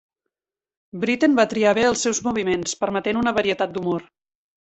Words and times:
Britten 1.03 1.35
va 1.39 1.45
triar 1.51 1.73
bé 1.79 1.83
els 1.91 2.07
seus 2.07 2.23
moviments, 2.29 2.75
permetent 2.85 3.21
una 3.23 3.37
varietat 3.39 3.77
d'humor. 3.77 4.09